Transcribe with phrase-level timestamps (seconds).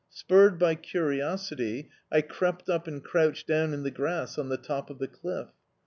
[0.09, 4.89] Spurred by curiosity, I crept up and crouched down in the grass on the top
[4.89, 5.49] of the cliff.